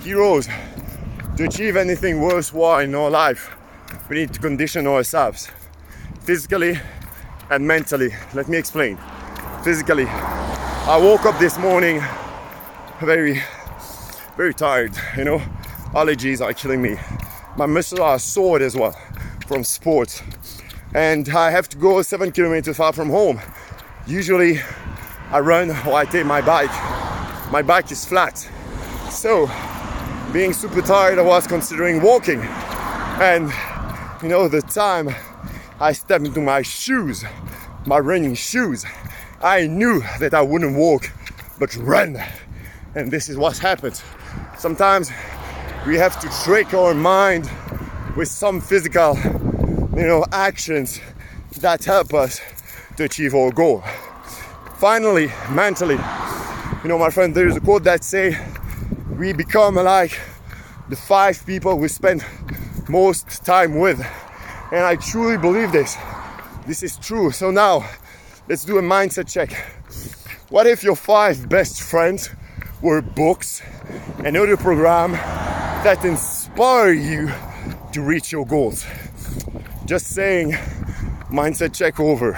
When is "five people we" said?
60.94-61.88